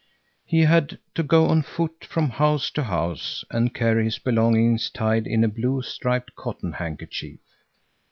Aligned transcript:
He 0.47 0.61
had 0.61 0.97
to 1.13 1.21
go 1.21 1.45
on 1.45 1.61
foot 1.61 2.05
from 2.05 2.31
house 2.31 2.71
to 2.71 2.85
house 2.85 3.45
and 3.51 3.71
carry 3.71 4.05
his 4.05 4.17
belongings 4.17 4.89
tied 4.89 5.27
in 5.27 5.43
a 5.43 5.47
blue 5.47 5.83
striped 5.83 6.33
cotton 6.35 6.73
handkerchief. 6.73 7.39